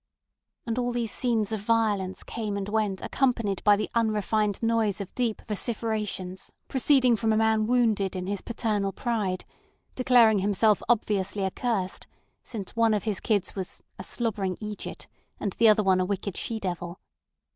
And 0.65 0.79
all 0.79 0.91
these 0.91 1.11
scenes 1.11 1.51
of 1.51 1.59
violence 1.61 2.23
came 2.23 2.57
and 2.57 2.67
went 2.67 3.03
accompanied 3.03 3.63
by 3.63 3.75
the 3.75 3.87
unrefined 3.93 4.57
noise 4.63 4.99
of 4.99 5.13
deep 5.13 5.43
vociferations 5.47 6.51
proceeding 6.67 7.15
from 7.15 7.31
a 7.31 7.37
man 7.37 7.67
wounded 7.67 8.15
in 8.15 8.25
his 8.25 8.41
paternal 8.41 8.91
pride, 8.93 9.45
declaring 9.93 10.39
himself 10.39 10.81
obviously 10.89 11.45
accursed 11.45 12.07
since 12.43 12.75
one 12.75 12.95
of 12.95 13.03
his 13.03 13.19
kids 13.19 13.53
was 13.55 13.83
a 13.99 14.03
"slobbering 14.03 14.57
idjut 14.59 15.05
and 15.39 15.53
the 15.59 15.69
other 15.69 15.83
a 15.85 16.03
wicked 16.03 16.35
she 16.35 16.59
devil." 16.59 16.99